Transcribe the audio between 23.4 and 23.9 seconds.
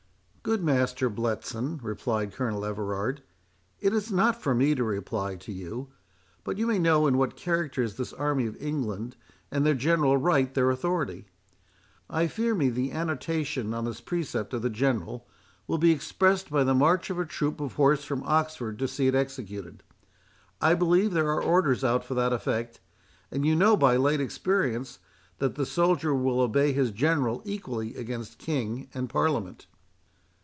you know